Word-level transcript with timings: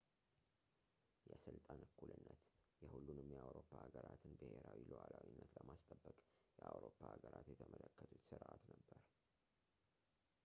የስልጣን 1.29 1.79
እኩልነት 1.87 2.39
የሁሉንም 2.83 3.27
የአውሮፓ 3.33 3.69
ሀገራትን 3.83 4.33
ብሄራዊ 4.39 4.79
ሉዓላዊነትን 4.91 5.53
ለማስጠበቅ 5.59 6.17
የአውሮፓ 6.61 6.99
ሀገራት 7.13 7.47
የተመለከቱት 7.53 8.23
ስርዓት 8.31 8.63
ነበር 8.73 8.99